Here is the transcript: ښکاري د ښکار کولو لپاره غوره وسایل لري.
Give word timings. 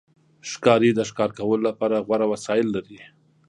ښکاري 0.49 0.89
د 0.95 0.99
ښکار 1.09 1.29
کولو 1.37 1.63
لپاره 1.69 2.03
غوره 2.05 2.25
وسایل 2.33 2.67
لري. 2.75 2.99